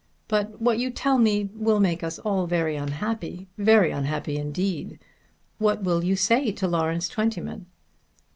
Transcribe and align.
But 0.27 0.59
what 0.59 0.79
you 0.79 0.89
tell 0.89 1.19
me 1.19 1.51
will 1.53 1.79
make 1.79 2.01
us 2.03 2.17
all 2.17 2.47
very 2.47 2.75
unhappy; 2.75 3.47
very 3.59 3.91
unhappy 3.91 4.35
indeed. 4.35 4.97
What 5.59 5.83
will 5.83 6.03
you 6.03 6.15
say 6.15 6.51
to 6.53 6.67
Lawrence 6.67 7.07
Twentyman?" 7.07 7.67